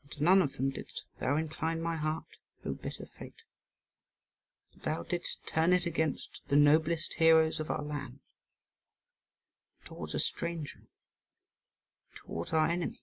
[0.00, 3.42] And to none of them didst thou incline my heart, O bitter fate;
[4.72, 8.20] but thou didst turn it against the noblest heroes of our land,
[9.76, 10.86] and towards a stranger,
[12.14, 13.02] towards our enemy.